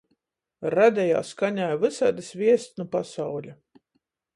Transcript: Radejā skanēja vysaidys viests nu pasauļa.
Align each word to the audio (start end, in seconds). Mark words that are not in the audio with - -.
Radejā 0.75 1.21
skanēja 1.33 1.77
vysaidys 1.85 2.33
viests 2.43 2.77
nu 2.83 2.89
pasauļa. 2.97 3.59